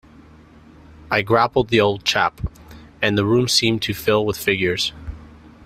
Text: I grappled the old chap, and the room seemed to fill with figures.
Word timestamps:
I 1.11 1.21
grappled 1.21 1.67
the 1.69 1.79
old 1.79 2.05
chap, 2.05 2.41
and 3.03 3.15
the 3.15 3.23
room 3.23 3.47
seemed 3.47 3.83
to 3.83 3.93
fill 3.93 4.25
with 4.25 4.35
figures. 4.35 4.93